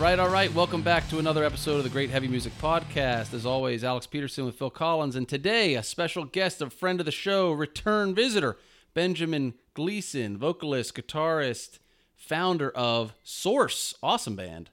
[0.00, 0.52] Right, all right.
[0.54, 3.34] Welcome back to another episode of the Great Heavy Music Podcast.
[3.34, 7.06] As always, Alex Peterson with Phil Collins, and today a special guest, a friend of
[7.06, 8.56] the show, return visitor,
[8.94, 11.80] Benjamin Gleason, vocalist, guitarist,
[12.16, 14.70] founder of Source, awesome band.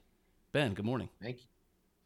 [0.52, 1.10] Ben, good morning.
[1.22, 1.46] Thank you.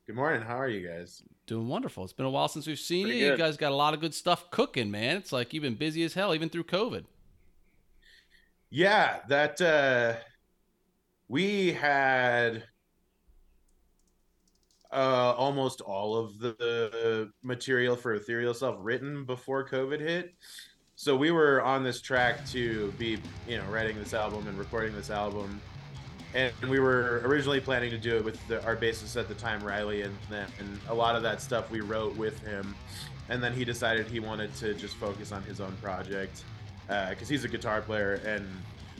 [0.08, 0.42] Good morning.
[0.42, 1.22] How are you guys?
[1.46, 2.02] Doing wonderful.
[2.02, 3.30] It's been a while since we've seen Pretty you.
[3.30, 5.16] You guys got a lot of good stuff cooking, man.
[5.16, 7.04] It's like you've been busy as hell, even through COVID.
[8.68, 10.14] Yeah, that uh
[11.28, 12.64] we had
[14.92, 20.34] uh almost all of the material for Ethereal Self written before COVID hit.
[20.96, 23.18] So we were on this track to be,
[23.48, 25.60] you know, writing this album and recording this album.
[26.34, 29.62] And we were originally planning to do it with the, our bassist at the time,
[29.62, 32.74] Riley, and then and a lot of that stuff we wrote with him.
[33.28, 36.44] And then he decided he wanted to just focus on his own project
[36.86, 38.46] because he's a guitar player and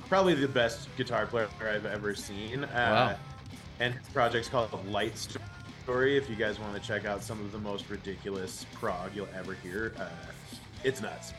[0.08, 2.64] probably the best guitar player I've ever seen.
[2.64, 2.68] Uh,
[3.12, 3.16] Wow.
[3.80, 5.16] And his project's called Light
[5.84, 6.16] Story.
[6.16, 9.54] If you guys want to check out some of the most ridiculous prog you'll ever
[9.54, 10.08] hear, uh,
[10.84, 11.32] it's nuts.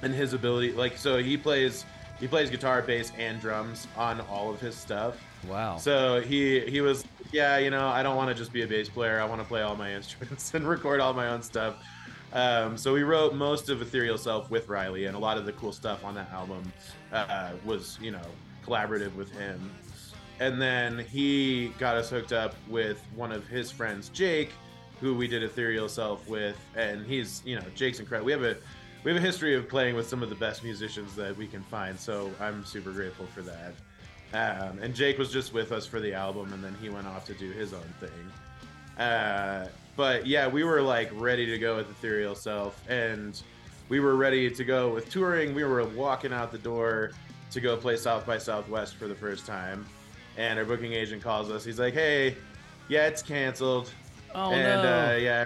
[0.00, 1.84] And his ability, like, so he plays
[2.18, 5.22] he plays guitar, bass, and drums on all of his stuff.
[5.46, 5.76] Wow.
[5.76, 8.88] So he he was yeah, you know, I don't want to just be a bass
[8.88, 9.20] player.
[9.20, 11.76] I want to play all my instruments and record all my own stuff.
[12.32, 15.52] Um, so we wrote most of Ethereal Self with Riley, and a lot of the
[15.52, 16.72] cool stuff on that album
[17.12, 18.26] uh, was you know
[18.64, 19.70] collaborative with him.
[20.38, 24.50] And then he got us hooked up with one of his friends, Jake,
[25.00, 28.26] who we did Ethereal Self with, and he's you know Jake's incredible.
[28.26, 28.56] We have a
[29.04, 31.62] we have a history of playing with some of the best musicians that we can
[31.64, 33.74] find, so I'm super grateful for that.
[34.32, 37.24] Um, and Jake was just with us for the album, and then he went off
[37.26, 39.02] to do his own thing.
[39.02, 43.40] Uh, but yeah, we were like ready to go with Ethereal Self, and
[43.88, 45.54] we were ready to go with touring.
[45.54, 47.12] We were walking out the door
[47.52, 49.86] to go play South by Southwest for the first time,
[50.36, 51.64] and our booking agent calls us.
[51.64, 52.36] He's like, "Hey,
[52.88, 53.90] yeah, it's canceled,
[54.34, 55.08] oh and no.
[55.08, 55.44] uh, yeah,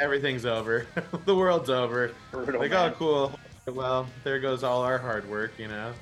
[0.00, 0.86] everything's over.
[1.24, 2.92] the world's over." Brutal, like, man.
[2.92, 3.38] oh, cool.
[3.66, 5.92] Well, there goes all our hard work, you know.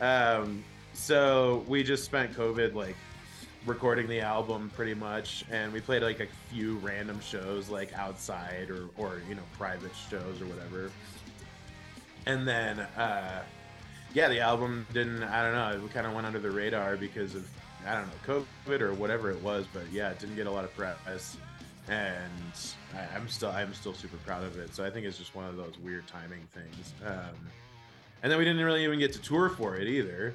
[0.00, 2.96] Um, so we just spent COVID like
[3.66, 8.70] recording the album pretty much, and we played like a few random shows like outside
[8.70, 10.90] or or you know private shows or whatever.
[12.26, 13.42] And then, uh,
[14.12, 15.22] yeah, the album didn't.
[15.22, 15.84] I don't know.
[15.84, 17.48] It kind of went under the radar because of
[17.86, 20.64] I don't know COVID or whatever it was, but yeah, it didn't get a lot
[20.64, 21.36] of press
[21.88, 22.30] and
[22.94, 24.74] I, I'm still I'm still super proud of it.
[24.74, 26.94] So I think it's just one of those weird timing things.
[27.04, 27.36] Um,
[28.22, 30.34] and then we didn't really even get to tour for it either.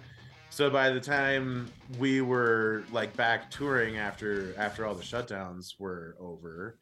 [0.49, 6.15] So by the time we were like back touring after after all the shutdowns were
[6.19, 6.77] over,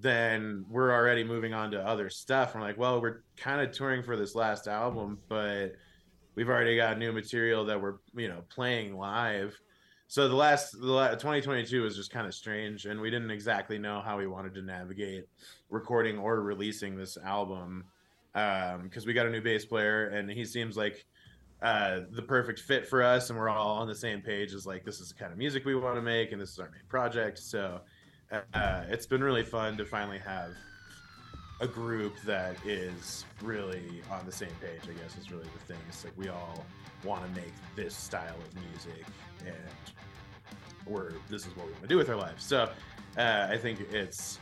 [0.00, 2.54] then we're already moving on to other stuff.
[2.54, 5.76] We're like, well, we're kind of touring for this last album, but
[6.36, 9.58] we've already got new material that we're you know playing live.
[10.06, 13.78] So the last the la 2022 was just kind of strange and we didn't exactly
[13.78, 15.24] know how we wanted to navigate
[15.68, 17.84] recording or releasing this album
[18.32, 21.06] because we got a new bass player and he seems like
[21.62, 24.84] uh, the perfect fit for us and we're all on the same page as like
[24.84, 26.82] this is the kind of music we want to make and this is our main
[26.88, 27.38] project.
[27.38, 27.80] So
[28.30, 30.50] uh, it's been really fun to finally have
[31.60, 35.82] a group that is really on the same page i guess is really the thing.
[35.88, 36.64] It's like we all
[37.04, 39.04] want to make this style of music
[39.46, 39.56] and
[40.86, 42.44] we're this is what we want to do with our lives.
[42.44, 42.70] So
[43.16, 44.38] uh, i think it's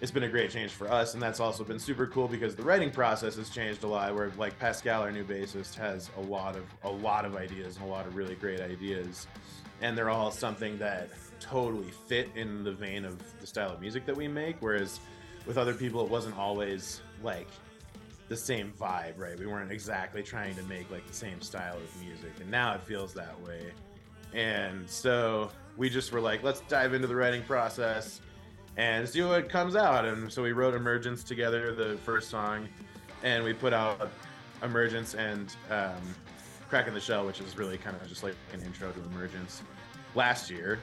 [0.00, 2.62] it's been a great change for us and that's also been super cool because the
[2.62, 6.56] writing process has changed a lot where like pascal our new bassist has a lot
[6.56, 9.26] of a lot of ideas and a lot of really great ideas
[9.80, 11.08] and they're all something that
[11.40, 15.00] totally fit in the vein of the style of music that we make whereas
[15.46, 17.48] with other people it wasn't always like
[18.28, 19.38] the same vibe right?
[19.38, 22.82] We weren't exactly trying to make like the same style of music and now it
[22.82, 23.72] feels that way.
[24.34, 28.20] And so we just were like let's dive into the writing process
[28.76, 30.04] and see what comes out.
[30.04, 32.68] And so we wrote emergence together the first song
[33.22, 34.10] and we put out
[34.62, 36.00] emergence and um,
[36.68, 39.62] cracking the shell which is really kind of just like an intro to emergence
[40.14, 40.78] last year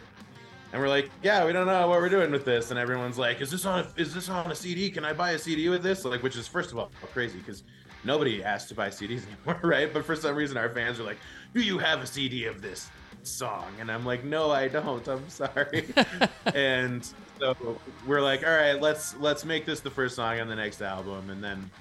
[0.75, 2.69] and we're like yeah we don't know what we're doing with this.
[2.69, 5.31] And everyone's like is this on a, is this on a cd can i buy
[5.31, 6.03] a cd with this?
[6.03, 7.63] Like which is first of all crazy because
[8.03, 9.93] nobody asked to buy cds anymore right?
[9.93, 11.17] But for some reason our fans are like
[11.53, 12.89] do you have a cd of this
[13.23, 13.71] song?
[13.79, 15.07] And i'm like no i don't.
[15.07, 15.93] I'm sorry.
[16.53, 17.07] And
[17.39, 20.81] so we're like all right let's let's make this the first song on the next
[20.81, 21.29] album.
[21.29, 21.71] And then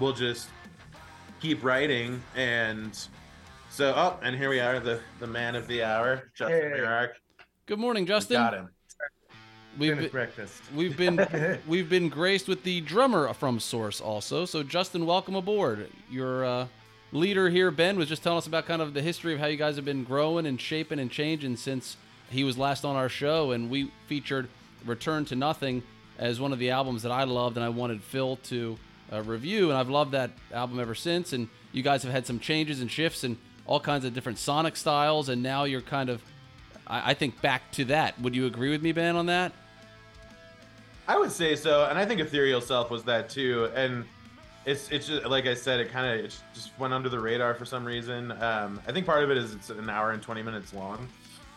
[0.00, 0.48] we'll just
[1.40, 2.20] keep writing.
[2.34, 2.98] And
[3.70, 6.80] so oh and here we are the the man of the hour justin Hey.
[6.80, 7.10] Mirarck.
[7.70, 8.34] Good morning, We Justin.
[8.34, 8.68] got him
[9.78, 10.60] We've been, breakfast.
[10.74, 14.44] we've been we've been graced with the drummer from Source also.
[14.44, 15.88] So Justin, welcome aboard.
[16.10, 16.66] Your uh,
[17.12, 19.56] leader here, Ben, was just telling us about kind of the history of how you
[19.56, 21.96] guys have been growing and shaping and changing since
[22.28, 24.48] he was last on our show, and we featured
[24.84, 25.84] "Return to Nothing"
[26.18, 28.78] as one of the albums that I loved, and I wanted Phil to
[29.12, 31.32] uh, review, and I've loved that album ever since.
[31.32, 34.74] And you guys have had some changes and shifts and all kinds of different sonic
[34.74, 36.20] styles, and now you're kind of,
[36.90, 38.20] I, I think, back to that.
[38.20, 39.52] Would you agree with me, Ben, on that?
[41.08, 43.70] I would say so, and I think Ethereal Self was that too.
[43.74, 44.04] And
[44.64, 47.64] it's it's just like I said, it kind of just went under the radar for
[47.64, 48.32] some reason.
[48.32, 51.08] Um, I think part of it is it's an hour and twenty minutes long,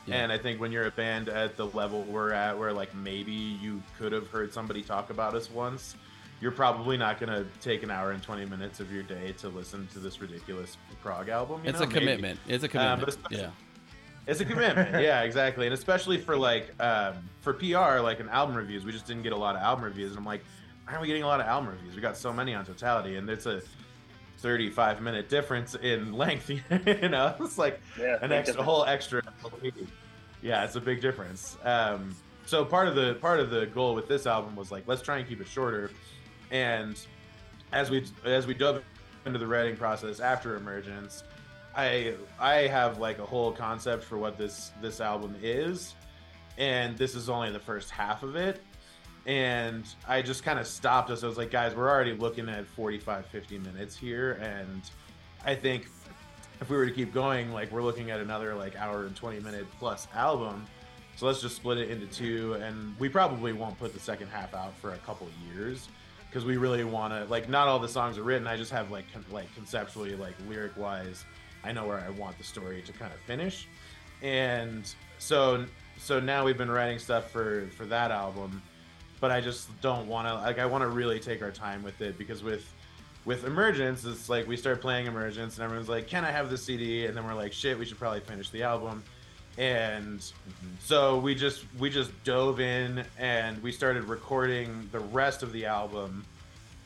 [0.05, 0.15] yeah.
[0.15, 3.31] and I think when you're a band at the level we're at, where like maybe
[3.31, 5.95] you could have heard somebody talk about us once,
[6.41, 9.49] you're probably not going to take an hour and 20 minutes of your day to
[9.49, 11.61] listen to this ridiculous prog album.
[11.63, 11.85] it's know?
[11.85, 12.39] a commitment.
[12.47, 13.25] It's a um, commitment.
[13.25, 13.49] Um, yeah.
[14.27, 14.91] It's a commitment.
[15.03, 15.65] yeah, exactly.
[15.65, 19.33] And especially for like um, for PR, like in album reviews, we just didn't get
[19.33, 20.43] a lot of album reviews, and I'm like,
[20.85, 21.95] why aren't we getting a lot of album reviews?
[21.95, 23.61] We got so many on totality, and it's a
[24.39, 26.49] 35 minute difference in length.
[26.49, 29.21] you know, it's like yeah, an extra, a whole extra.
[30.41, 31.57] Yeah, it's a big difference.
[31.63, 32.15] Um,
[32.45, 35.17] so part of the part of the goal with this album was like, let's try
[35.17, 35.91] and keep it shorter
[36.53, 36.97] and
[37.73, 38.83] as we as we dove
[39.25, 41.23] into the writing process after emergence
[41.75, 45.95] i i have like a whole concept for what this this album is
[46.57, 48.61] and this is only the first half of it.
[49.25, 51.23] And i just kind of stopped us.
[51.23, 54.81] I was like guys we're already looking at 45 50 minutes here and
[55.45, 55.87] i think
[56.61, 59.39] if we were to keep going like we're looking at another like hour and 20
[59.41, 60.65] minute plus album.
[61.15, 64.53] So let's just split it into two and we probably won't put the second half
[64.53, 65.87] out for a couple years
[66.29, 68.47] because we really want to like not all the songs are written.
[68.47, 71.25] I just have like con- like conceptually like lyric wise
[71.63, 73.67] i know where i want the story to kind of finish
[74.21, 75.65] and so
[75.97, 78.61] so now we've been writing stuff for for that album
[79.19, 82.01] but i just don't want to like i want to really take our time with
[82.01, 82.65] it because with
[83.25, 86.57] with emergence it's like we start playing emergence and everyone's like can i have the
[86.57, 89.03] cd and then we're like shit we should probably finish the album
[89.57, 90.67] and mm-hmm.
[90.79, 95.65] so we just we just dove in and we started recording the rest of the
[95.65, 96.25] album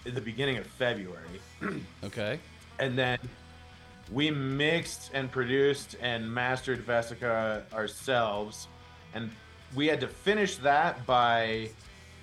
[0.07, 1.41] in the beginning of February.
[2.03, 2.39] okay.
[2.79, 3.19] And then
[4.11, 8.67] we mixed and produced and mastered Vesica ourselves
[9.13, 9.29] and
[9.75, 11.69] we had to finish that by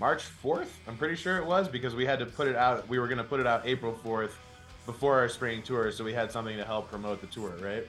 [0.00, 0.68] March 4th.
[0.88, 3.18] I'm pretty sure it was because we had to put it out we were going
[3.18, 4.32] to put it out April 4th
[4.86, 7.86] before our spring tour so we had something to help promote the tour, right?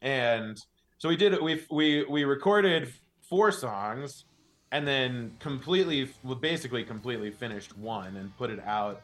[0.00, 0.58] And
[0.98, 1.40] so we did.
[1.40, 2.92] We we we recorded
[3.28, 4.24] four songs,
[4.70, 6.10] and then completely,
[6.40, 9.02] basically completely finished one and put it out.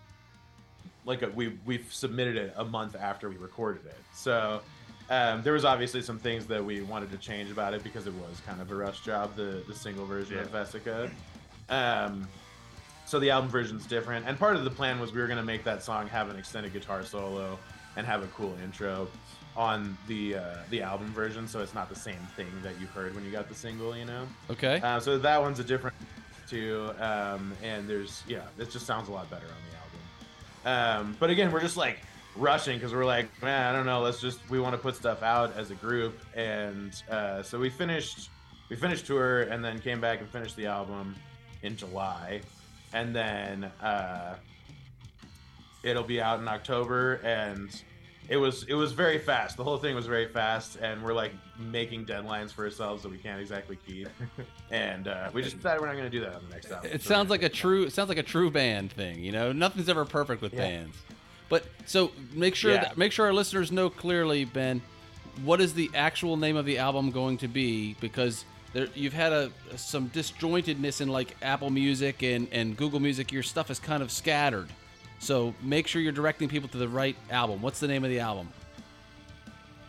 [1.08, 3.96] Like a, we we submitted it a month after we recorded it.
[4.12, 4.60] So
[5.10, 8.12] um, there was obviously some things that we wanted to change about it because it
[8.12, 10.42] was kind of a rush job, the the single version yeah.
[10.42, 11.10] of Vesica.
[11.70, 12.28] Um,
[13.06, 15.44] so the album version's different, and part of the plan was we were going to
[15.44, 17.58] make that song have an extended guitar solo
[17.96, 19.08] and have a cool intro
[19.56, 23.14] on the uh, the album version, so it's not the same thing that you heard
[23.14, 23.96] when you got the single.
[23.96, 24.26] You know.
[24.50, 24.80] Okay.
[24.82, 25.96] Uh, so that one's a different
[26.46, 29.87] too, um, and there's yeah, it just sounds a lot better on the album.
[30.68, 31.98] Um, but again, we're just like
[32.36, 34.02] rushing because we're like, man, I don't know.
[34.02, 37.70] Let's just we want to put stuff out as a group, and uh, so we
[37.70, 38.28] finished
[38.68, 41.14] we finished tour and then came back and finished the album
[41.62, 42.42] in July,
[42.92, 44.36] and then uh,
[45.82, 47.82] it'll be out in October and
[48.28, 49.56] it was it was very fast.
[49.56, 53.16] The whole thing was very fast, and we're like making deadlines for ourselves that we
[53.18, 54.08] can't exactly keep.
[54.70, 56.90] and uh, we just decided we're not going to do that on the next album.
[56.92, 59.22] It so sounds like a true it sounds like a true band thing.
[59.22, 60.60] You know, nothing's ever perfect with yeah.
[60.60, 60.96] bands.
[61.48, 62.84] But so make sure yeah.
[62.84, 64.82] that, make sure our listeners know clearly, Ben,
[65.44, 67.96] what is the actual name of the album going to be?
[68.00, 68.44] Because
[68.74, 73.32] there, you've had a some disjointedness in like Apple Music and and Google Music.
[73.32, 74.68] Your stuff is kind of scattered.
[75.18, 77.60] So make sure you're directing people to the right album.
[77.60, 78.48] What's the name of the album?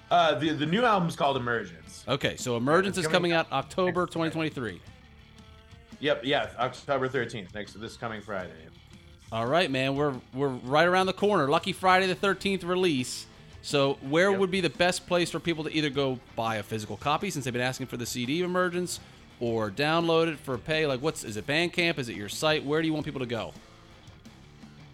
[0.10, 2.04] Uh, the the new album's called Emergence.
[2.08, 4.82] Okay, so Emergence is coming, coming out October 2023.
[6.00, 8.54] Yep, yeah, October 13th, next to this coming Friday.
[9.32, 11.48] All right, man, we're we're right around the corner.
[11.48, 13.28] Lucky Friday the 13th release.
[13.62, 14.40] So, where yep.
[14.40, 17.44] would be the best place for people to either go buy a physical copy since
[17.46, 19.02] they've been asking for the CD of Emergence,
[19.40, 20.88] or download it for pay?
[20.88, 22.00] Like, what's is it Bandcamp?
[22.00, 22.66] Is it your site?
[22.66, 23.54] Where do you want people to go?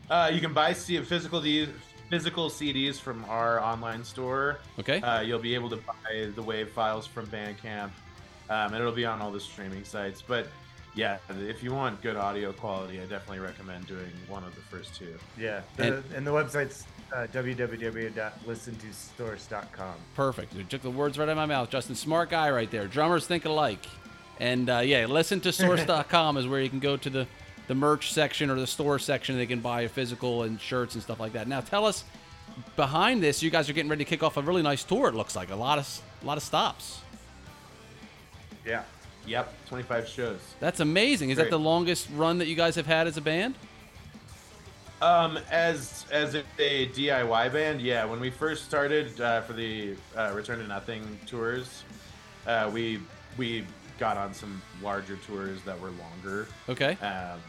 [0.09, 1.67] Uh, you can buy C- physical D-
[2.09, 4.59] physical CDs from our online store.
[4.79, 5.01] Okay.
[5.01, 7.89] Uh, you'll be able to buy the WAV files from Bandcamp,
[8.49, 10.21] um, and it'll be on all the streaming sites.
[10.21, 10.47] But
[10.93, 14.95] yeah, if you want good audio quality, I definitely recommend doing one of the first
[14.95, 15.15] two.
[15.37, 19.95] Yeah, the, and, and, the website's uh, www.listentosource.com.
[20.15, 20.55] Perfect.
[20.55, 21.69] You took the words right out of my mouth.
[21.69, 22.87] Justin, smart guy right there.
[22.87, 23.85] Drummers think alike.
[24.39, 27.27] And uh, yeah, listen to source.com is where you can go to the
[27.67, 29.37] the merch section or the store section.
[29.37, 31.47] They can buy a physical and shirts and stuff like that.
[31.47, 32.03] Now, tell us
[32.75, 35.09] behind this, you guys are getting ready to kick off a really nice tour.
[35.09, 37.01] It looks like a lot of a lot of stops.
[38.65, 38.83] Yeah.
[39.27, 40.39] Yep, 25 shows.
[40.59, 41.31] That's amazing.
[41.31, 43.55] Is that the longest run that you guys have had as a band?
[45.01, 48.05] Um, as as a, a DIY band, yeah.
[48.05, 51.83] When we first started uh, for the uh, Return to Nothing tours,
[52.47, 53.01] uh, we
[53.37, 53.65] we
[53.99, 56.47] got on some larger tours that were longer.
[56.69, 56.93] Okay.
[57.05, 57.39] Um,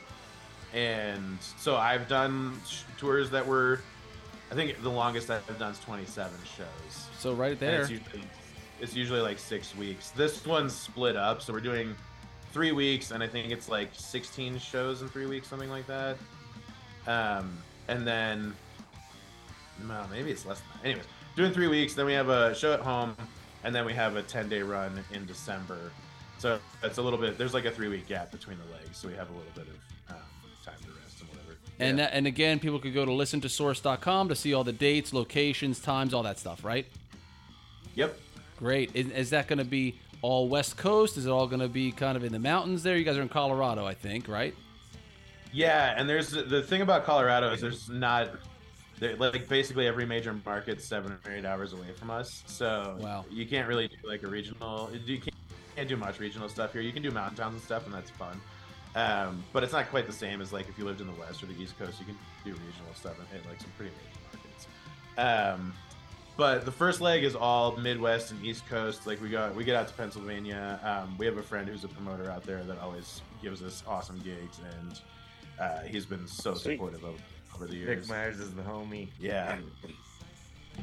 [0.74, 3.80] and so I've done sh- tours that were,
[4.50, 7.06] I think the longest I've done is 27 shows.
[7.18, 7.80] So right there.
[7.82, 8.22] It's usually,
[8.80, 10.10] it's usually like six weeks.
[10.10, 11.94] This one's split up, so we're doing
[12.52, 16.16] three weeks, and I think it's like 16 shows in three weeks, something like that.
[17.06, 17.56] Um,
[17.88, 18.54] and then,
[19.86, 20.84] no, maybe it's less than that.
[20.88, 21.06] Anyways,
[21.36, 23.16] doing three weeks, then we have a show at home,
[23.64, 25.90] and then we have a 10 day run in December.
[26.38, 27.38] So it's a little bit.
[27.38, 29.66] There's like a three week gap between the legs, so we have a little bit
[29.68, 29.74] of
[30.66, 31.56] time to rest and whatever.
[31.78, 32.04] And Yeah.
[32.06, 35.12] that, and again, people could go to listen to source.com to see all the dates,
[35.14, 36.86] locations, times, all that stuff, right?
[37.94, 38.18] yep.
[38.58, 38.90] Great.
[38.94, 41.16] Is, is that going to be all West Coast?
[41.18, 42.96] Is it all going to be kind of in the mountains there?
[42.96, 44.54] You guys are in Colorado, I think, right?
[45.52, 48.30] Yeah, and there's the thing about Colorado is there's not
[49.18, 53.24] like basically every major market's seven or eight hours away from us, so Wow.
[53.30, 54.90] you can't really do like a regional.
[55.04, 55.34] You can't,
[55.76, 56.82] can't do much regional stuff here.
[56.82, 58.40] You can do mountain towns and stuff, and that's fun.
[58.96, 61.42] Um, but it's not quite the same as like if you lived in the west
[61.42, 62.00] or the east coast.
[62.00, 64.66] You can do regional stuff and hit like some pretty major markets.
[65.18, 65.74] Um,
[66.38, 69.06] but the first leg is all Midwest and East Coast.
[69.06, 70.78] Like we got, we get out to Pennsylvania.
[70.82, 74.18] Um, we have a friend who's a promoter out there that always gives us awesome
[74.24, 75.00] gigs, and
[75.60, 76.72] uh, he's been so Sweet.
[76.74, 77.20] supportive of,
[77.54, 78.08] over the Vic years.
[78.10, 79.08] Myers is the homie.
[79.18, 79.56] Yeah,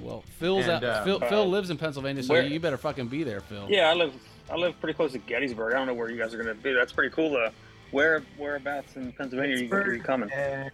[0.01, 2.77] Well, Phil's And, out, uh, Phil, uh, Phil lives in Pennsylvania, so where- you better
[2.77, 3.67] fucking be there, Phil.
[3.69, 4.13] Yeah, I live
[4.51, 5.73] I live pretty close to Gettysburg.
[5.73, 6.73] I don't know where you guys are going to be.
[6.73, 7.29] That's pretty cool.
[7.29, 7.51] To
[7.93, 10.29] where whereabouts in Pennsylvania are you, are you coming?
[10.31, 10.71] And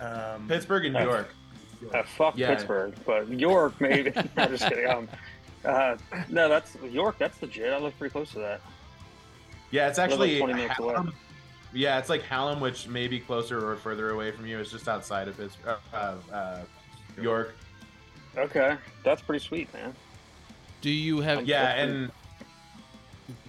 [0.00, 1.34] um, Pittsburgh and New Uh, York.
[1.94, 2.48] Uh, fuck Yeah.
[2.54, 4.12] Pittsburgh, but York maybe.
[4.36, 4.88] I'm just kidding.
[4.88, 5.08] Um,
[5.64, 5.96] uh,
[6.28, 7.16] no, that's York.
[7.18, 7.72] That's legit.
[7.72, 8.60] I live pretty close to that.
[9.70, 10.96] Yeah, it's We're like actually 20 minutes away.
[11.74, 14.58] Yeah, it's like Hallam, which may be closer or further away from you.
[14.58, 16.60] It's just outside of Pittsburgh, uh, uh,
[17.20, 17.54] York.
[18.36, 19.94] Okay, that's pretty sweet, man.
[20.80, 22.12] Do you have Yeah, That's pretty- and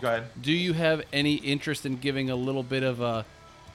[0.02, 0.24] go ahead.
[0.42, 3.26] Do you have any interest in giving a little bit of a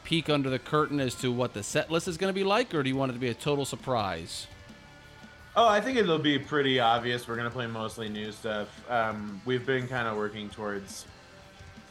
[0.05, 2.75] peek under the curtain as to what the set list is going to be like,
[2.75, 4.47] or do you want it to be a total surprise?
[5.57, 7.29] Oh, I think it'll be pretty obvious.
[7.29, 8.69] We're gonna play mostly new stuff.
[8.91, 11.07] Um, we've been kind of working towards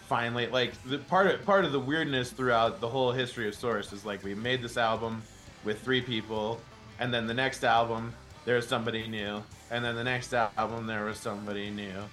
[0.09, 3.93] finally, like the part of part of the weirdness throughout the whole history of Source
[3.93, 5.21] is like we made this album
[5.63, 6.59] with three people,
[6.99, 9.41] and then the next album there was somebody new,
[9.71, 12.03] and then the next album there was somebody new,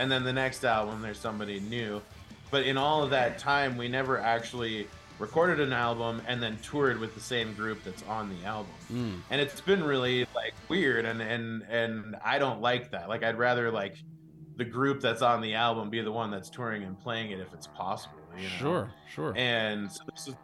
[0.00, 2.00] and then the next album there's somebody new.
[2.50, 4.88] But in all of that time, we never actually
[5.20, 9.20] recorded an album and then toured with the same group that's on the album Mm.
[9.30, 13.36] and it's been really like weird and and and i don't like that like i'd
[13.38, 13.96] rather like
[14.56, 17.52] the group that's on the album be the one that's touring and playing it if
[17.52, 18.48] it's possible you know?
[18.58, 19.32] Sure, sure.
[19.36, 20.34] and so this is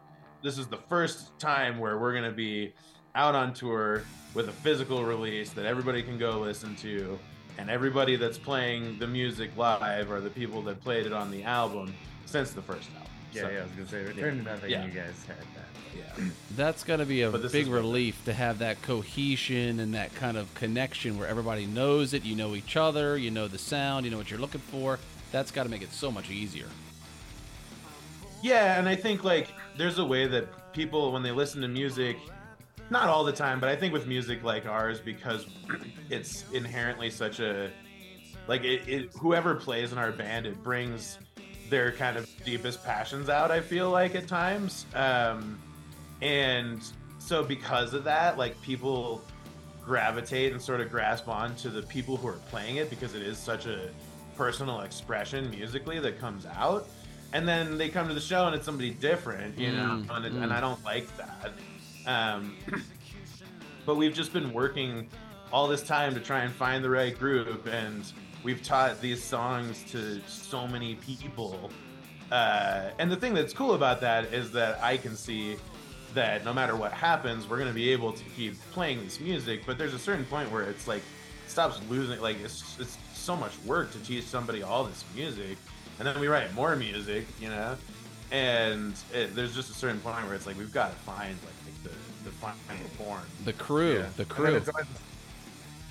[0.43, 2.71] this is the first time where we're going to be
[3.15, 4.03] out on tour
[4.35, 7.17] with a physical release that everybody can go listen to
[7.57, 11.43] and everybody that's playing the music live are the people that played it on the
[11.43, 11.93] album
[12.25, 14.71] since the first album yeah, So, yeah, I was gonna say Return to Nothing.
[14.71, 14.85] Yeah.
[14.85, 16.17] You guys had that.
[16.19, 16.29] yeah.
[16.55, 20.53] That's got to be a big relief to have that cohesion and that kind of
[20.55, 22.23] connection where everybody knows it.
[22.23, 24.99] You know each other, you know the sound, you know what you're looking for.
[25.31, 26.67] That's got to make it so much easier.
[28.41, 32.17] Yeah, and I think like there's a way that people when they listen to music,
[32.89, 35.45] not all the time, but I think with music like ours because
[36.09, 37.69] it's inherently such a
[38.47, 41.19] like it, it whoever plays in our band it brings
[41.69, 44.85] their kind of deepest passions out i feel like at times.
[44.95, 45.59] Um
[46.21, 46.81] and
[47.19, 49.21] so because of that like people
[49.85, 53.21] gravitate and sort of grasp on to the people who are playing it because it
[53.21, 53.89] is such a
[54.35, 56.87] personal expression musically that comes out.
[57.33, 60.25] And then they come to the show and it's somebody different you know Mm, and,
[60.25, 60.43] it, mm.
[60.43, 61.51] and i don't like that
[62.07, 62.55] um
[63.85, 65.07] but we've just been working
[65.53, 68.11] all this time to try and find the right group and
[68.43, 71.69] we've taught these songs to so many people.
[72.31, 75.55] Uh, and the thing that's cool about that is that i can see
[76.13, 79.61] that no matter what happens we're going to be able to keep playing this music
[79.65, 81.01] but there's a certain point where it's like
[81.45, 85.57] it stops losing like it's, it's so much work to teach somebody all this music
[85.99, 87.77] and then we write more music you know
[88.31, 91.83] and it, there's just a certain point where it's like we've got to find like
[91.83, 94.09] the, the final form The crew, Yeah.
[94.17, 94.55] the crew.
[94.55, 94.87] It's always,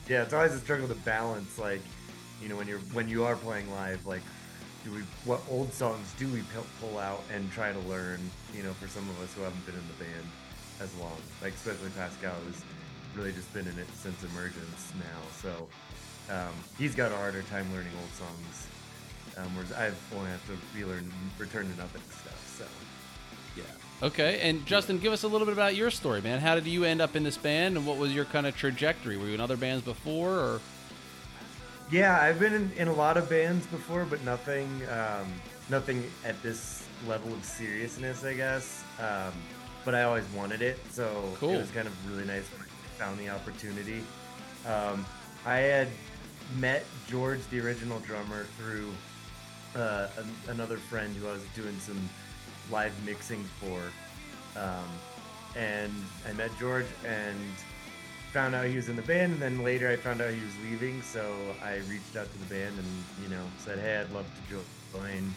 [0.09, 1.59] yeah, it's always a struggle to balance.
[1.59, 1.81] Like,
[2.43, 4.23] you know, when you're when you are playing live, like,
[4.85, 6.43] do we what old songs do we
[6.81, 8.21] pull out and try to learn?
[8.55, 10.27] You know, for some of us who haven't been in the band
[10.81, 12.63] as long, like especially Pascal, who's
[13.17, 15.21] really just been in it since emergence now.
[15.41, 15.69] So
[16.33, 18.67] um, he's got a harder time learning old songs.
[19.37, 22.57] Um, whereas I only have to relearn return to nothing and stuff.
[22.59, 22.65] So
[23.57, 24.07] Yeah.
[24.07, 26.41] Okay, and Justin, give us a little bit about your story, man.
[26.41, 29.17] How did you end up in this band, and what was your kind of trajectory?
[29.17, 30.61] Were you in other bands before, or
[31.91, 35.33] yeah, I've been in, in a lot of bands before, but nothing um,
[35.69, 38.83] nothing at this level of seriousness, I guess.
[38.99, 39.33] Um,
[39.85, 41.51] but I always wanted it, so Cool.
[41.51, 44.03] it was kind of really nice I found the opportunity.
[44.67, 45.07] Um,
[45.45, 45.89] I had
[46.59, 48.91] met George, the original drummer, through
[49.77, 52.09] uh, an, another friend who I was doing some
[52.71, 53.81] live mixing for,
[54.61, 54.89] um,
[55.55, 55.93] and
[56.29, 57.39] I met George and
[58.33, 59.35] found out he was in the band.
[59.35, 62.55] And then later, I found out he was leaving, so I reached out to the
[62.55, 65.35] band and you know said, "Hey, I'd love to jo- join."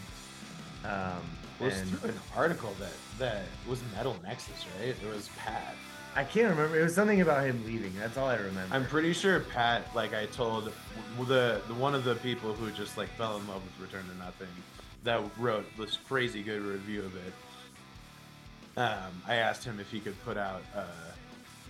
[0.86, 1.22] Um,
[1.60, 4.90] was and through an article that that was Metal Nexus, right?
[4.90, 5.76] It was Pat.
[6.16, 6.80] I can't remember.
[6.80, 7.94] It was something about him leaving.
[7.98, 8.74] That's all I remember.
[8.76, 10.72] I'm pretty sure Pat, like I told
[11.28, 14.18] the, the one of the people who just like fell in love with Return to
[14.18, 14.48] Nothing,
[15.04, 17.34] that wrote this crazy good review of it.
[18.78, 20.84] Um, I asked him if he could put out uh,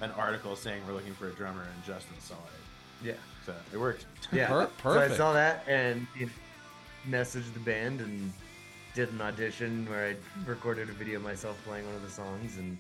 [0.02, 3.06] an article saying we're looking for a drummer, and Justin saw it.
[3.08, 3.14] yeah.
[3.46, 4.06] So it worked.
[4.32, 4.48] Yeah.
[4.48, 6.32] Per- So I saw that and you know,
[7.10, 8.32] messaged the band and
[8.94, 10.16] did an audition where I
[10.50, 12.78] recorded a video of myself playing one of the songs and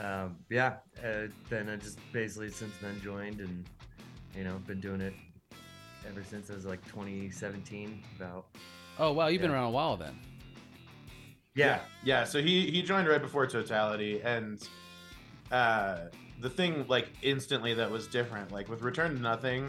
[0.00, 3.64] um, yeah, uh, then I just basically since then joined and
[4.36, 5.14] you know been doing it
[6.08, 6.50] ever since.
[6.50, 8.46] It was like 2017 about.
[8.98, 10.18] Oh wow, you've been around a while then.
[11.54, 14.68] yeah yeah so he he joined right before totality and
[15.50, 16.02] uh
[16.40, 19.68] the thing like instantly that was different like with return to nothing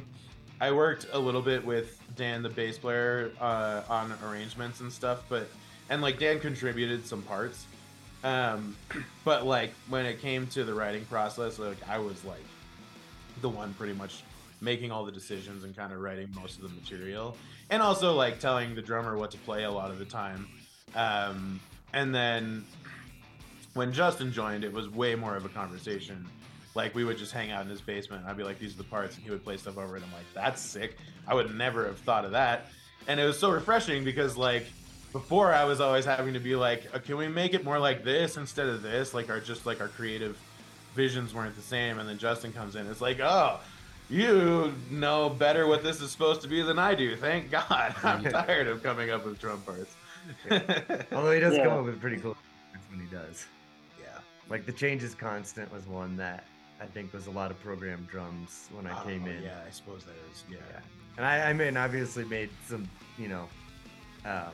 [0.62, 5.24] i worked a little bit with dan the bass player uh on arrangements and stuff
[5.28, 5.48] but
[5.90, 7.66] and like dan contributed some parts
[8.24, 8.76] um
[9.26, 12.44] but like when it came to the writing process like i was like
[13.42, 14.24] the one pretty much
[14.60, 17.36] making all the decisions and kind of writing most of the material
[17.70, 20.48] and also like telling the drummer what to play a lot of the time
[20.96, 21.60] um,
[21.94, 22.66] and then
[23.74, 26.28] when Justin joined, it was way more of a conversation.
[26.76, 28.22] Like we would just hang out in his basement.
[28.22, 30.04] And I'd be like, "These are the parts," and he would play stuff over it.
[30.04, 32.68] I'm like, "That's sick." I would never have thought of that,
[33.08, 34.66] and it was so refreshing because like
[35.12, 38.04] before, I was always having to be like, uh, "Can we make it more like
[38.04, 40.38] this instead of this?" Like our just like our creative
[40.96, 42.00] visions weren't the same.
[42.00, 42.88] And then Justin comes in.
[42.88, 43.60] It's like, "Oh."
[44.10, 47.16] You know better what this is supposed to be than I do.
[47.16, 47.96] Thank God.
[48.04, 49.96] I'm tired of coming up with drum parts.
[51.14, 51.64] although he does Yeah.
[51.64, 52.36] come up with pretty cool
[52.74, 53.48] things when he does
[54.00, 54.20] yeah.
[54.50, 56.44] like the changes constant was one that
[56.82, 59.72] I think was a lot of programmed drums when I came Oh, in Yeah, I
[59.72, 60.44] suppose that is.
[60.50, 60.58] Yeah.
[60.72, 60.80] Yeah.
[61.16, 63.48] And I, I mean, obviously made some, you know,
[64.26, 64.52] um,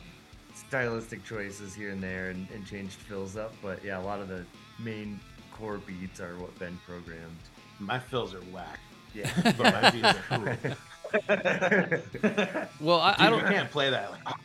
[0.68, 3.54] stylistic choices here and there and, and changed fills up.
[3.62, 4.46] But yeah, a lot of the
[4.80, 5.20] main
[5.54, 7.36] core beats are what Ben programmed.
[7.80, 8.80] My fills are whack,
[9.14, 9.30] Yeah.
[9.58, 10.78] but my beats are cool.
[12.82, 13.40] Well, I, I don't.
[13.40, 14.12] you can't play that.
[14.12, 14.36] Like,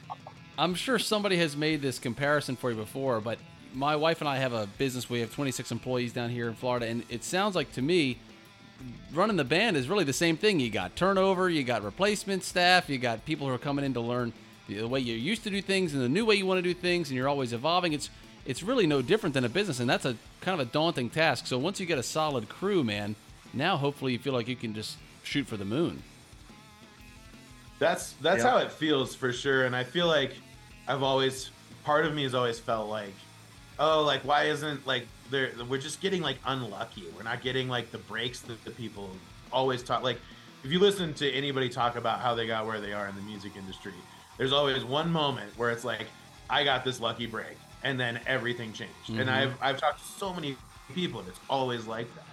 [0.58, 3.38] I'm sure somebody has made this comparison for you before, but
[3.74, 5.10] my wife and I have a business.
[5.10, 8.18] We have 26 employees down here in Florida, and it sounds like to me,
[9.12, 10.60] running the band is really the same thing.
[10.60, 14.00] You got turnover, you got replacement staff, you got people who are coming in to
[14.00, 14.32] learn
[14.68, 16.62] the, the way you used to do things and the new way you want to
[16.62, 17.92] do things, and you're always evolving.
[17.92, 18.10] It's
[18.44, 21.46] it's really no different than a business, and that's a kind of a daunting task.
[21.46, 23.14] So once you get a solid crew, man,
[23.52, 26.02] now hopefully you feel like you can just shoot for the moon.
[27.78, 28.50] that's that's Yeah.
[28.50, 29.64] how it feels for sure.
[29.64, 30.34] And I feel like
[30.88, 31.50] I've always
[31.84, 33.14] part of me has always felt like,
[33.78, 35.50] oh, like why isn't like there?
[35.68, 37.04] We're just getting like unlucky.
[37.16, 39.10] We're not getting like the breaks that the people
[39.52, 40.02] always talk.
[40.02, 40.18] Like
[40.64, 43.22] if you listen to anybody talk about how they got where they are in the
[43.22, 43.94] music industry,
[44.38, 46.06] there's always one moment where it's like,
[46.50, 49.08] I got this lucky break, and then everything changed.
[49.08, 49.28] And Mhm.
[49.28, 50.56] I've I've talked to so many
[50.94, 52.24] people, and it's always like that.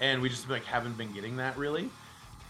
[0.00, 1.90] And we just like haven't been getting that really.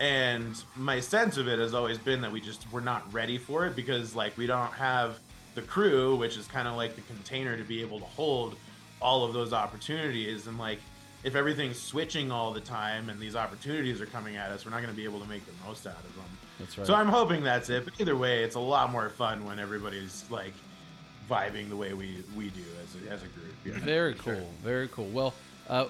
[0.00, 3.66] And my sense of it has always been that we just we're not ready for
[3.66, 5.18] it because like we don't have
[5.54, 8.56] the crew, which is kind of like the container to be able to hold
[9.00, 10.46] all of those opportunities.
[10.46, 10.80] And like
[11.24, 14.78] if everything's switching all the time and these opportunities are coming at us, we're not
[14.80, 16.38] going to be able to make the most out of them.
[16.58, 16.86] That's right.
[16.86, 17.84] So I'm hoping that's it.
[17.84, 20.52] But either way, it's a lot more fun when everybody's like
[21.28, 23.54] vibing the way we we do as a, as a group.
[23.64, 23.78] Yeah.
[23.84, 24.48] Very cool.
[24.62, 25.08] Very cool.
[25.08, 25.34] Well,
[25.68, 25.86] uh,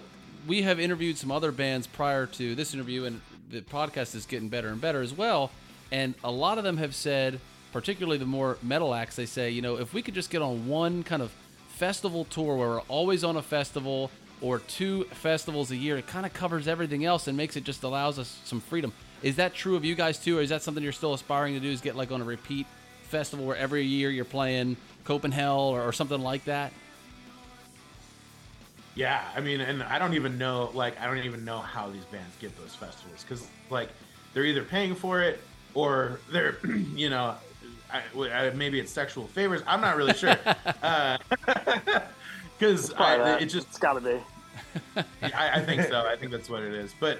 [0.46, 3.20] we have interviewed some other bands prior to this interview, and
[3.50, 5.50] the podcast is getting better and better as well.
[5.90, 7.38] And a lot of them have said,
[7.72, 10.66] particularly the more metal acts, they say, you know, if we could just get on
[10.66, 11.32] one kind of
[11.68, 14.10] festival tour where we're always on a festival
[14.42, 17.82] or two festivals a year, it kind of covers everything else and makes it just
[17.82, 18.92] allows us some freedom.
[19.22, 21.60] Is that true of you guys too, or is that something you're still aspiring to
[21.60, 21.70] do?
[21.70, 22.66] Is get like on a repeat
[23.04, 26.72] festival where every year you're playing Copenhagen or, or something like that?
[28.94, 32.04] Yeah, I mean, and I don't even know, like, I don't even know how these
[32.06, 33.88] bands get those festivals because, like,
[34.34, 35.40] they're either paying for it
[35.72, 36.58] or they're,
[36.94, 37.34] you know,
[37.90, 39.62] I, I, maybe it's sexual favors.
[39.66, 40.36] I'm not really sure.
[42.58, 44.20] Because uh, it just it's got to be.
[45.22, 46.06] I, I, think so.
[46.06, 46.94] I think that's what it is.
[46.98, 47.18] But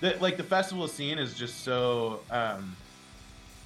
[0.00, 2.20] the, like the festival scene is just so.
[2.30, 2.76] Um,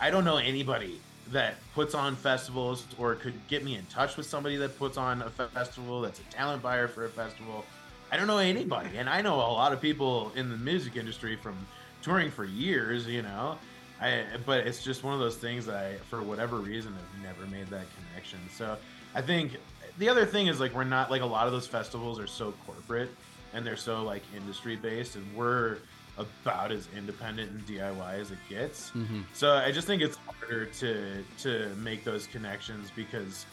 [0.01, 4.27] I don't know anybody that puts on festivals or could get me in touch with
[4.27, 7.65] somebody that puts on a festival that's a talent buyer for a festival.
[8.11, 11.37] I don't know anybody, and I know a lot of people in the music industry
[11.37, 11.57] from
[12.03, 13.07] touring for years.
[13.07, 13.57] You know,
[14.01, 17.51] I but it's just one of those things that I, for whatever reason, have never
[17.51, 18.41] made that connection.
[18.55, 18.77] So
[19.15, 19.53] I think
[20.03, 22.53] the other thing is like we're not like a lot of those festivals are so
[22.67, 23.09] corporate
[23.55, 25.77] and they're so like industry based, and we're
[26.19, 28.91] about as independent and DIY as it gets.
[28.91, 29.21] Mm-hmm.
[29.33, 33.47] So I just think it's harder to to make those connections because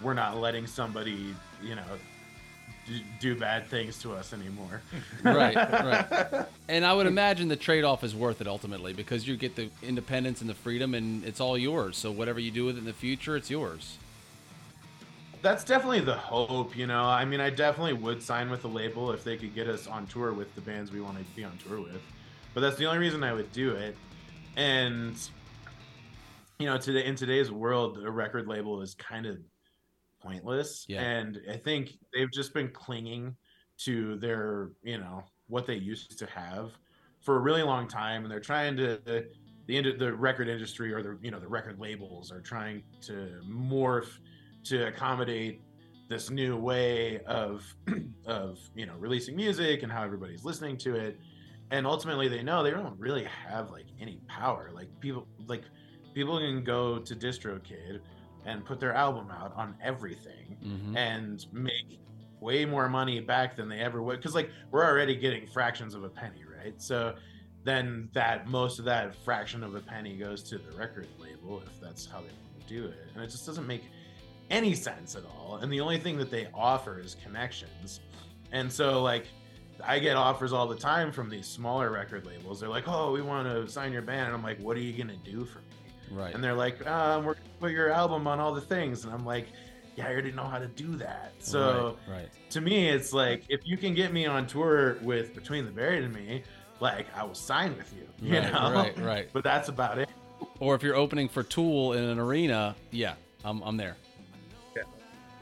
[0.00, 1.84] we're not letting somebody, you know,
[3.20, 4.82] do bad things to us anymore.
[5.22, 6.46] right, right.
[6.68, 10.40] And I would imagine the trade-off is worth it ultimately because you get the independence
[10.40, 11.96] and the freedom and it's all yours.
[11.96, 13.98] So whatever you do with it in the future, it's yours.
[15.42, 17.04] That's definitely the hope, you know.
[17.04, 20.06] I mean, I definitely would sign with the label if they could get us on
[20.06, 22.00] tour with the bands we want to be on tour with.
[22.54, 23.96] But that's the only reason I would do it.
[24.56, 25.16] And
[26.58, 29.38] you know, today in today's world, a record label is kind of
[30.22, 30.86] pointless.
[30.88, 31.02] Yeah.
[31.02, 33.34] And I think they've just been clinging
[33.78, 36.70] to their, you know, what they used to have
[37.20, 39.26] for a really long time, and they're trying to the
[39.66, 44.18] the record industry or the you know the record labels are trying to morph
[44.64, 45.60] to accommodate
[46.08, 47.64] this new way of
[48.26, 51.18] of you know releasing music and how everybody's listening to it.
[51.70, 54.70] And ultimately they know they don't really have like any power.
[54.74, 55.64] Like people like
[56.14, 58.00] people can go to distrokid
[58.44, 60.96] and put their album out on everything mm-hmm.
[60.96, 62.00] and make
[62.40, 64.16] way more money back than they ever would.
[64.16, 66.80] Because like we're already getting fractions of a penny right?
[66.80, 67.14] So
[67.64, 71.80] then that most of that fraction of a penny goes to the record label if
[71.80, 73.08] that's how they want to do it.
[73.14, 73.84] And it just doesn't make
[74.52, 78.00] any sense at all and the only thing that they offer is connections
[78.52, 79.26] and so like
[79.84, 83.22] i get offers all the time from these smaller record labels they're like oh we
[83.22, 85.64] want to sign your band and i'm like what are you gonna do for me
[86.10, 86.34] Right.
[86.34, 89.24] and they're like, um, "We're gonna put your album on all the things," and I'm
[89.24, 89.46] like,
[89.96, 92.28] "Yeah, I already know how to do that." So right, right.
[92.50, 96.04] to me, it's like if you can get me on tour with Between the Buried
[96.04, 96.42] and Me,
[96.80, 98.06] like I will sign with you.
[98.28, 99.28] You Right, know, right, right.
[99.32, 100.10] But that's about it.
[100.60, 103.96] Or if you're opening for Tool in an arena, yeah, I'm, I'm there.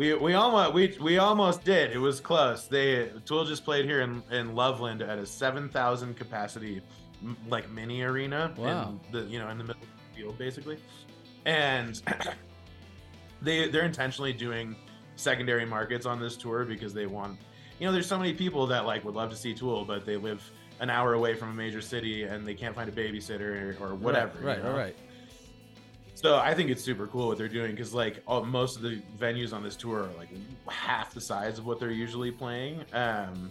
[0.00, 1.92] We, we almost we, we almost did.
[1.92, 2.66] It was close.
[2.66, 6.80] They Tool just played here in, in Loveland at a seven thousand capacity
[7.50, 8.50] like mini arena.
[8.56, 8.98] Wow.
[9.12, 10.78] In the you know in the middle of the field basically,
[11.44, 12.00] and
[13.42, 14.74] they they're intentionally doing
[15.16, 17.38] secondary markets on this tour because they want
[17.78, 20.16] you know there's so many people that like would love to see Tool but they
[20.16, 20.42] live
[20.80, 23.94] an hour away from a major city and they can't find a babysitter or, or
[23.96, 24.40] whatever.
[24.40, 24.74] you Right, right, know?
[24.78, 24.96] right.
[26.20, 29.00] So I think it's super cool what they're doing because like all, most of the
[29.18, 30.28] venues on this tour are like
[30.68, 32.84] half the size of what they're usually playing.
[32.92, 33.50] Um,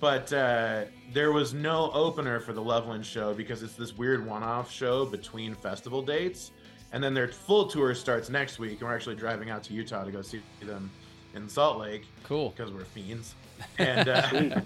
[0.00, 4.72] but uh, there was no opener for the Loveland show because it's this weird one-off
[4.72, 6.50] show between festival dates,
[6.92, 10.02] and then their full tour starts next week, and we're actually driving out to Utah
[10.02, 10.90] to go see them
[11.34, 12.54] in Salt Lake Cool.
[12.56, 13.34] because we're fiends.
[13.78, 14.60] And uh,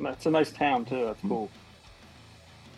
[0.00, 1.04] It's a nice town too.
[1.04, 1.50] That's cool.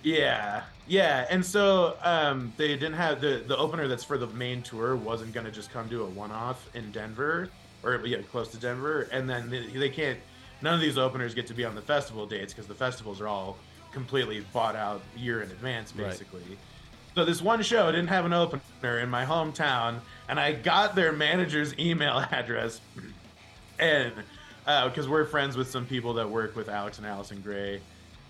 [0.02, 4.62] Yeah, yeah, and so um, they didn't have the the opener that's for the main
[4.62, 7.48] tour wasn't gonna just come do a one off in Denver
[7.82, 10.18] or yeah, close to Denver, and then they, they can't.
[10.62, 13.28] None of these openers get to be on the festival dates because the festivals are
[13.28, 13.58] all
[13.92, 16.08] completely bought out year in advance, Right.
[16.08, 16.42] basically.
[17.14, 21.12] So this one show didn't have an opener in my hometown, and I got their
[21.12, 22.80] manager's email address,
[23.78, 24.12] and
[24.64, 27.80] because we're friends with some people that work with Alex and Allyson Grey.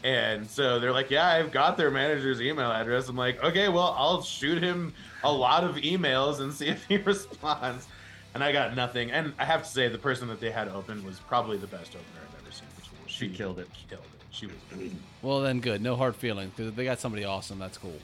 [0.04, 3.08] And so they're like, yeah, I've got their manager's email address.
[3.08, 4.92] I'm like, okay, well, I'll shoot him
[5.24, 7.88] a lot of emails and see if he responds.
[8.34, 9.10] And I got nothing.
[9.10, 11.92] And I have to say, the person that they had open was probably the best
[11.94, 12.66] opener I've ever seen.
[13.06, 13.68] She killed it.
[13.72, 14.26] She killed it.
[14.30, 14.92] She was great.
[15.22, 15.80] Well, then good.
[15.80, 17.58] No hard feelings because they got somebody awesome.
[17.58, 17.96] That's cool.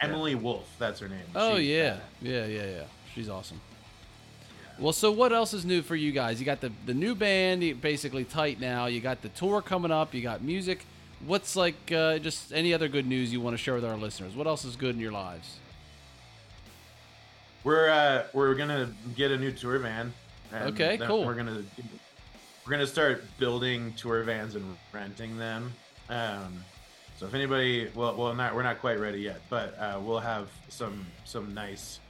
[0.00, 1.20] Emily Wolfe, that's her name.
[1.34, 2.02] Oh She's yeah, bad.
[2.20, 2.82] yeah, yeah, yeah.
[3.14, 3.60] She's awesome.
[4.78, 6.38] Well, so what else is new for you guys?
[6.40, 8.86] You got the the new band, basically tight now.
[8.86, 10.12] You got the tour coming up.
[10.12, 10.84] You got music.
[11.26, 14.34] What's like uh, just any other good news you want to share with our listeners?
[14.34, 15.58] What else is good in your lives?
[17.62, 20.12] We're uh, we're gonna get a new tour van.
[20.52, 21.24] Okay, cool.
[21.24, 21.62] We're gonna
[22.66, 25.72] we're gonna start building tour vans and renting them.
[26.08, 26.64] Um,
[27.16, 30.48] so if anybody, well, well, not we're not quite ready yet, but uh, we'll have
[30.68, 32.00] some some nice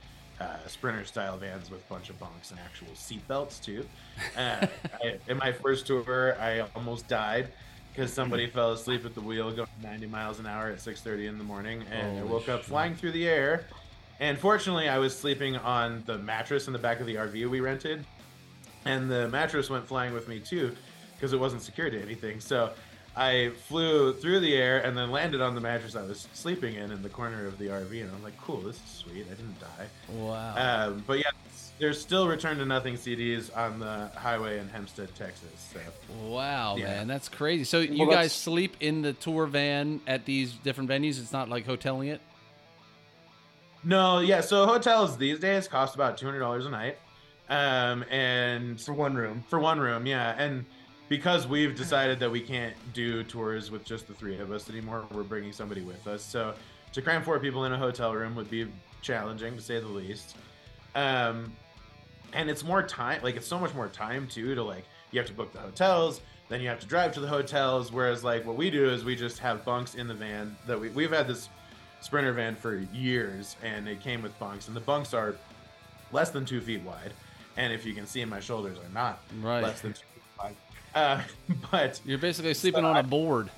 [0.40, 3.86] uh, sprinter style vans with a bunch of bunks and actual seat belts too.
[4.38, 4.66] Uh,
[5.04, 7.48] I, in my first tour, I almost died
[7.92, 11.38] because somebody fell asleep at the wheel going 90 miles an hour at 6:30 in
[11.38, 12.68] the morning, and I Holy woke up shit.
[12.68, 13.66] flying through the air
[14.20, 17.58] And fortunately, I was sleeping on the mattress in the back of the RV we
[17.60, 18.04] rented,
[18.84, 20.76] and the mattress went flying with me too,
[21.16, 22.38] because it wasn't secured to anything.
[22.38, 22.70] So
[23.16, 26.92] I flew through the air and then landed on the mattress I was sleeping in
[26.92, 29.26] in the corner of the RV, and I'm like, "Cool, this is sweet.
[29.28, 30.54] I didn't die." Wow.
[30.88, 31.30] Um, but yeah,
[31.82, 35.50] there's still Return to Nothing CDs on the highway in Hempstead, Texas.
[35.72, 35.80] So
[36.28, 36.84] wow, yeah.
[36.84, 37.64] man, that's crazy.
[37.64, 41.20] So you Well, guys that's- sleep in the tour van at these different venues.
[41.20, 42.20] It's not like hoteling it.
[43.82, 44.40] no, yeah.
[44.42, 46.98] So hotels these days cost about two hundred dollars a night,
[47.50, 49.42] um, and For one room.
[49.50, 50.36] for one room, yeah.
[50.38, 50.64] And
[51.08, 55.04] because we've decided that we can't do tours with just the three of us anymore,
[55.12, 56.22] we're bringing somebody with us.
[56.22, 56.54] So
[56.92, 58.68] to cram four people in a hotel room would be
[59.02, 60.36] challenging to say the least.
[60.94, 61.52] Um,
[62.32, 64.54] and it's more time, like it's so much more time too.
[64.54, 67.28] To like, you have to book the hotels, then you have to drive to the
[67.28, 67.92] hotels.
[67.92, 70.88] Whereas like what we do is we just have bunks in the van that we
[70.90, 71.48] we've had this
[72.00, 75.36] sprinter van for years, and it came with bunks, and the bunks are
[76.12, 77.12] less than two feet wide.
[77.56, 79.62] And if you can see, my shoulders are not Right.
[79.62, 80.56] less than two feet wide.
[80.94, 81.20] Uh,
[81.70, 83.50] but You're basically sleeping on a board.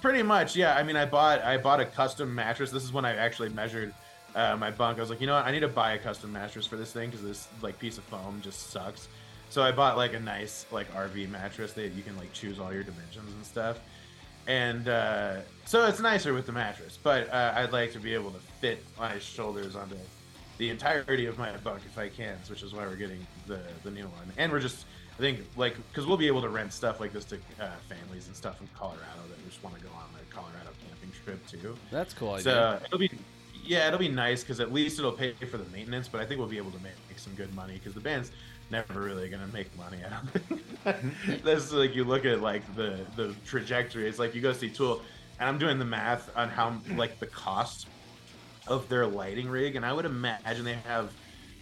[0.00, 0.74] pretty much, yeah.
[0.74, 2.70] I mean, I bought I bought a custom mattress.
[2.70, 3.94] This is when I actually measured
[4.34, 4.98] uh, my bunk.
[4.98, 6.92] I was like, you know what, I need to buy a custom mattress for this
[6.92, 9.08] thing because this like piece of foam just sucks.
[9.50, 12.72] So I bought like a nice like RV mattress that you can like choose all
[12.72, 13.78] your dimensions and stuff.
[14.46, 18.30] And uh, so it's nicer with the mattress, but uh, I'd like to be able
[18.32, 19.96] to fit my shoulders onto
[20.58, 23.90] the entirety of my bunk if I can, which is why we're getting the the
[23.90, 24.32] new one.
[24.36, 27.24] And we're just, I think, like, because we'll be able to rent stuff like this
[27.26, 30.70] to uh, families and stuff in Colorado that just want to go on a Colorado
[30.86, 31.76] camping trip too.
[31.90, 32.34] That's cool.
[32.34, 32.42] Idea.
[32.42, 33.10] So it'll be,
[33.64, 36.08] yeah, it'll be nice because at least it'll pay for the maintenance.
[36.08, 38.30] But I think we'll be able to make, make some good money because the band's
[38.70, 39.98] never really gonna make money.
[40.04, 40.84] I don't think.
[40.84, 41.34] Mm-hmm.
[41.44, 44.08] That's like you look at like the the trajectory.
[44.08, 45.02] It's like you go see Tool,
[45.38, 47.86] and I'm doing the math on how like the cost
[48.66, 51.12] of their lighting rig, and I would imagine they have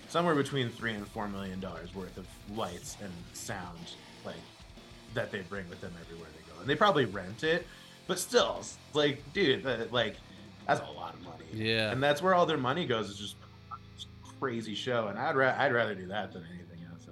[0.08, 3.78] somewhere between three and four million dollars worth of lights and sound
[4.24, 4.36] like
[5.14, 7.66] that they bring with them everywhere they go, and they probably rent it,
[8.06, 8.62] but still,
[8.94, 10.16] like, dude, that, like
[10.66, 11.44] that's a lot of money.
[11.52, 11.90] Yeah.
[11.92, 13.36] and that's where all their money goes is just
[14.40, 17.06] crazy show, and I'd ra- I'd rather do that than anything else.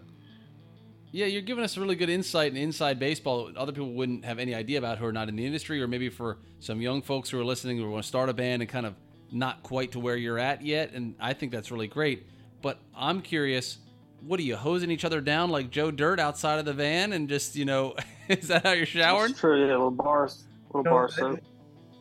[1.13, 4.25] Yeah, you're giving us a really good insight and inside baseball that other people wouldn't
[4.25, 7.03] have any idea about who are not in the industry, or maybe for some young
[7.03, 8.95] folks who are listening who want to start a band and kind of
[9.33, 10.93] not quite to where you're at yet.
[10.93, 12.27] And I think that's really great.
[12.63, 13.79] But I'm curious,
[14.27, 17.29] what are you hosing each other down like Joe Dirt outside of the van and
[17.29, 17.95] just, you know,
[18.29, 19.31] is that how you're showering?
[19.31, 21.41] It's true, yeah, little bars, little No, bar soap.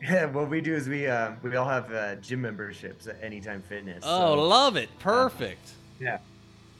[0.10, 3.62] Yeah, what we do is we uh, we all have uh, gym memberships at Anytime
[3.62, 4.02] Fitness.
[4.06, 4.88] Oh, so- love it.
[4.98, 5.72] Perfect.
[6.00, 6.18] yeah,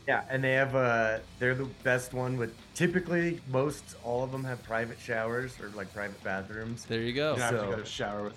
[0.08, 4.42] yeah, and they have uh, they're the best one with typically most all of them
[4.44, 6.84] have private showers or like private bathrooms.
[6.86, 7.32] There you go.
[7.34, 8.34] You don't have to So- go to shower with.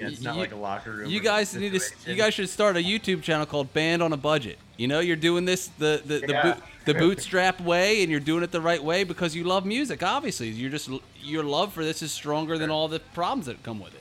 [0.00, 1.10] Yeah, it's Y- not you- like a locker room.
[1.10, 2.10] You or guys need to.
[2.10, 4.58] You guys should start a YouTube channel called Band on a Budget.
[4.78, 6.42] You know, you're doing this the the the, Yeah.
[6.54, 10.02] boot, the bootstrap way, and you're doing it the right way because you love music.
[10.02, 10.88] Obviously, you're just
[11.20, 14.00] your love for this is stronger than all the problems that come with it.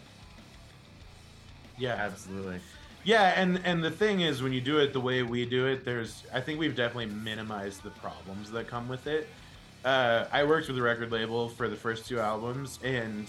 [1.81, 2.59] Yeah, absolutely.
[3.03, 5.83] Yeah, and and the thing is, when you do it the way we do it,
[5.83, 9.27] there's I think we've definitely minimized the problems that come with it.
[9.83, 13.25] Uh, I worked with a record label for the first two albums, and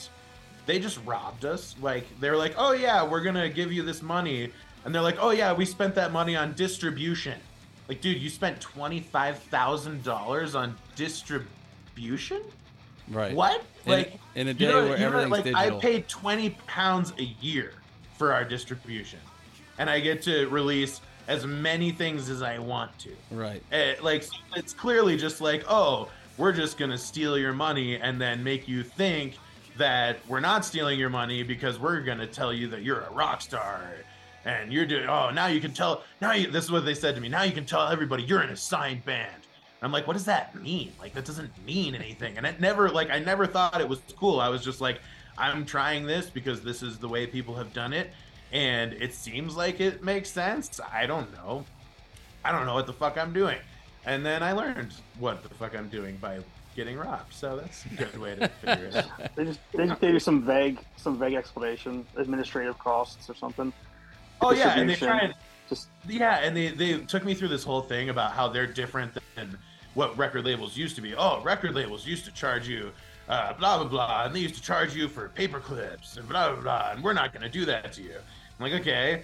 [0.67, 1.75] they just robbed us.
[1.81, 4.51] Like they were like, "Oh yeah, we're gonna give you this money,"
[4.85, 7.41] and they're like, "Oh yeah, we spent that money on distribution."
[7.89, 12.43] Like, dude, you spent twenty five thousand dollars on distribution?
[13.09, 13.35] Right.
[13.35, 13.65] What?
[13.87, 15.79] In a- Like in a you day know- where you know, everything's like, digital.
[15.79, 17.73] I paid twenty pounds a year
[18.23, 19.19] for our distribution,
[19.79, 23.11] and I get to release as many things as I want to.
[23.33, 23.61] Right.
[23.73, 26.09] Eh, like it's clearly just like, oh,
[26.39, 29.39] we're just gonna steal your money and then make you think
[29.77, 33.41] that we're not stealing your money because we're gonna tell you that you're a rock
[33.41, 33.81] star
[34.45, 35.09] and you're doing.
[35.09, 36.05] Oh, now you can tell.
[36.21, 37.29] Now you, this is what they said to me.
[37.29, 39.43] Now you can tell everybody you're in a signed band.
[39.83, 40.93] I'm like, what does that mean?
[41.01, 42.39] Like that doesn't mean anything.
[42.39, 44.39] And it never like I never thought it was cool.
[44.39, 45.01] I was just like,
[45.39, 48.11] I'm trying this because this is the way people have done it,
[48.53, 50.81] and it seems like it makes sense.
[50.93, 51.65] I don't know.
[52.45, 53.59] I don't know what the fuck I'm doing.
[54.05, 56.41] And then I learned what the fuck I'm doing by
[56.75, 57.33] getting robbed.
[57.33, 59.07] So that's a good way to figure it out.
[59.37, 63.73] They just they just gave you some vague some vague explanation, administrative costs or something.
[64.41, 65.35] Oh yeah, and they and
[65.69, 69.13] Just yeah, and they they took me through this whole thing about how they're different
[69.37, 69.57] than
[69.95, 71.15] what record labels used to be.
[71.15, 72.91] Oh, record labels used to charge you
[73.29, 76.53] uh, blah blah blah, and they used to charge you for paper clips and blah
[76.53, 78.17] blah blah, and we're not going to do that to you.
[78.17, 79.23] I'm like, okay,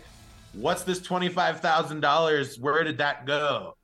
[0.52, 2.58] what's this twenty five thousand dollars?
[2.58, 3.74] Where did that go?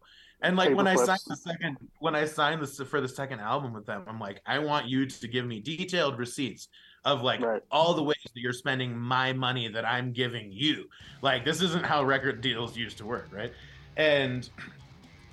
[0.40, 3.40] And like when I Paper signed the second, when I signed this for the second
[3.40, 6.68] album with them, I'm like, I want you to give me detailed receipts
[7.04, 7.62] of like Right.
[7.70, 10.88] all the ways that you're spending my money that I'm giving you.
[11.22, 13.52] Like this isn't how record deals used to work, right?
[13.96, 14.48] And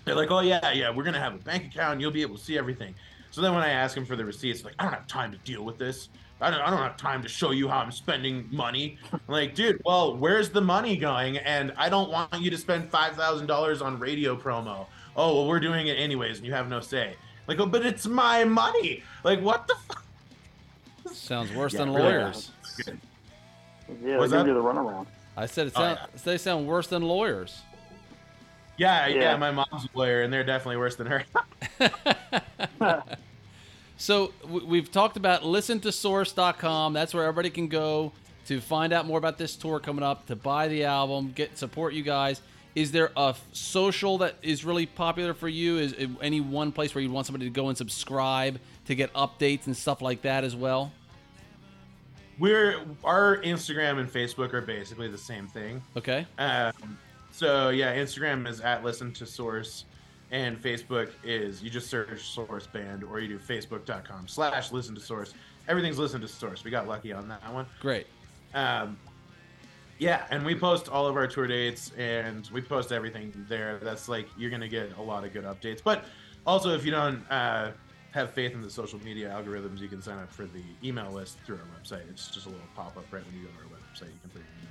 [0.05, 1.93] they're like, oh yeah, yeah, we're gonna have a bank account.
[1.93, 2.95] And you'll be able to see everything.
[3.31, 5.37] So then when I ask him for the receipts, like I don't have time to
[5.39, 6.09] deal with this.
[6.41, 8.97] I don't, I don't have time to show you how I'm spending money.
[9.13, 11.37] I'm like, dude, well, where's the money going?
[11.37, 14.87] And I don't want you to spend five thousand dollars on radio promo.
[15.15, 17.15] Oh, well, we're doing it anyways, and you have no say.
[17.47, 19.03] Like, oh, but it's my money.
[19.23, 19.75] Like, what the?
[19.87, 20.03] Fuck?
[21.11, 22.51] Sounds worse Yeah, than really lawyers.
[24.03, 25.05] Yeah, Was they give that- you the runaround.
[25.37, 27.61] I said it Oh, sound, they sound worse than lawyers.
[28.81, 29.37] Yeah, yeah, Yeah.
[29.37, 31.23] My mom's a lawyer, and they're definitely worse than her.
[34.01, 36.93] So we've talked about listentosource.com.
[36.93, 38.13] That's where everybody can go
[38.47, 41.93] to find out more about this tour coming up, to buy the album, get support
[41.93, 42.41] you guys.
[42.73, 45.77] Is there a f- social that is really popular for you?
[45.77, 49.13] Is it any one place where you'd want somebody to go and subscribe to get
[49.13, 50.91] updates and stuff like that as well?
[52.39, 55.83] We're our Instagram and Facebook are basically the same thing.
[55.95, 56.25] Okay.
[56.39, 56.97] Um,
[57.31, 59.85] so yeah, Instagram is at listen to source,
[60.31, 65.01] and Facebook is you just search source band or you do facebook.com slash listen to
[65.01, 65.33] source.
[65.67, 66.63] Everything's listen to source.
[66.63, 67.65] We got lucky on that one.
[67.79, 68.07] Great.
[68.53, 68.97] Um,
[69.99, 73.79] yeah, and we post all of our tour dates and we post everything there.
[73.83, 75.81] That's like you're gonna get a lot of good updates.
[75.83, 76.05] But
[76.45, 77.71] also, if you don't uh,
[78.11, 81.37] have faith in the social media algorithms, you can sign up for the email list
[81.45, 82.09] through our website.
[82.09, 84.11] It's just a little pop up right when you go to our website.
[84.11, 84.70] You can put your email.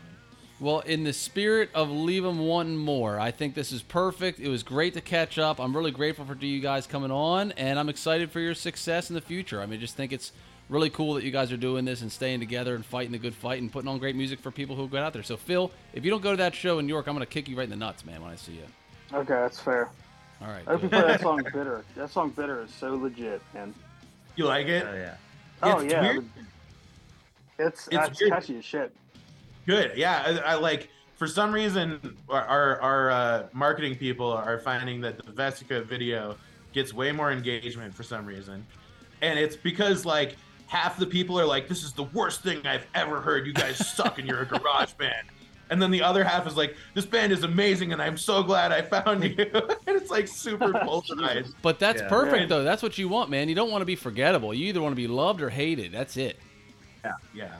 [0.61, 4.40] Well, in the spirit of leave them wanting more, I think this is perfect.
[4.40, 5.59] It was great to catch up.
[5.59, 9.14] I'm really grateful for you guys coming on, and I'm excited for your success in
[9.14, 9.62] the future.
[9.62, 10.33] I mean, just think it's
[10.68, 13.35] really cool that you guys are doing this and staying together and fighting the good
[13.35, 15.23] fight and putting on great music for people who go out there.
[15.23, 17.33] So, Phil, if you don't go to that show in New York, I'm going to
[17.33, 18.64] kick you right in the nuts, man, when I see you.
[19.14, 19.88] Okay, that's fair.
[20.42, 20.62] All right.
[20.66, 23.75] I hope you play that song "Bitter." That song "Bitter" is so legit, man.
[24.37, 24.87] You like it?
[24.87, 25.14] Oh yeah.
[25.62, 26.25] Oh It's yeah, weird.
[27.59, 28.94] it's It's it's catchy as shit.
[29.70, 29.92] Good.
[29.96, 30.88] Yeah, I, I like.
[31.14, 36.35] For some reason, our our, our uh, marketing people are finding that the Vesica video
[36.72, 38.66] gets way more engagement for some reason,
[39.22, 40.35] and it's because like
[40.66, 43.46] half the people are like, "This is the worst thing I've ever heard.
[43.46, 45.28] You guys suck, and you're a garage band."
[45.70, 48.72] And then the other half is like, "This band is amazing, and I'm so glad
[48.72, 49.37] I found you."
[49.87, 51.54] and it's like super polarized.
[51.62, 52.09] But that's Yeah.
[52.09, 52.48] perfect, Right.
[52.48, 52.64] though.
[52.64, 53.48] That's what you want, man.
[53.48, 54.52] You don't want to be forgettable.
[54.52, 55.92] You either want to be loved or hated.
[55.92, 56.38] That's it.
[57.04, 57.54] Yeah, yeah.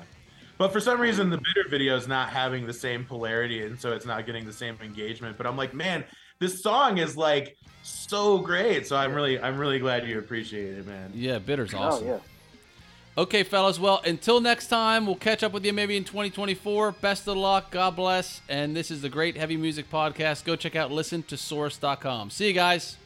[0.61, 3.93] But for some reason, the bitter video is not having the same polarity, and so
[3.93, 5.39] it's not getting the same engagement.
[5.39, 6.05] But I'm like, man,
[6.39, 8.87] this song is like so great.
[8.87, 11.13] So I'm really, I'm really glad you appreciate it, man.
[11.15, 12.09] Yeah, bitter's oh, awesome.
[12.09, 13.23] Oh yeah.
[13.23, 13.79] Okay, fellas.
[13.79, 16.93] Well, until next time, we'll catch up with you maybe in 2024.
[16.93, 17.71] Best of luck.
[17.71, 18.43] God bless.
[18.47, 20.45] And this is the Great Heavy Music Podcast.
[20.45, 22.29] Go check out listentosource.com.
[22.29, 22.99] See you guys.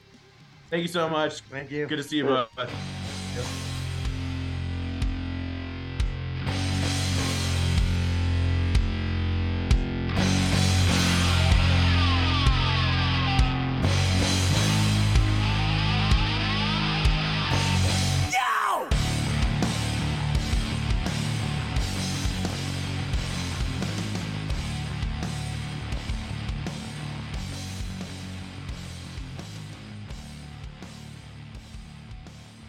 [0.71, 1.39] Thank you so much.
[1.43, 1.87] Thank you.
[1.87, 2.49] Good to see you both.
[2.59, 3.47] Yep.